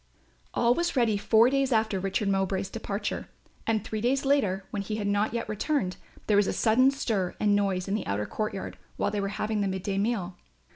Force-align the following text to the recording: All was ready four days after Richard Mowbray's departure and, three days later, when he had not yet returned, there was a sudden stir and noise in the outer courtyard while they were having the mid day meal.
All 0.55 0.73
was 0.73 0.95
ready 0.95 1.15
four 1.15 1.51
days 1.51 1.71
after 1.71 1.99
Richard 1.99 2.27
Mowbray's 2.27 2.71
departure 2.71 3.27
and, 3.67 3.83
three 3.85 4.01
days 4.01 4.25
later, 4.25 4.65
when 4.71 4.81
he 4.81 4.95
had 4.95 5.05
not 5.05 5.31
yet 5.31 5.47
returned, 5.47 5.97
there 6.25 6.37
was 6.37 6.47
a 6.47 6.53
sudden 6.53 6.89
stir 6.89 7.35
and 7.39 7.55
noise 7.55 7.87
in 7.87 7.93
the 7.93 8.07
outer 8.07 8.25
courtyard 8.25 8.79
while 8.97 9.11
they 9.11 9.21
were 9.21 9.27
having 9.37 9.61
the 9.61 9.67
mid 9.67 9.83
day 9.83 9.99
meal. 9.99 10.35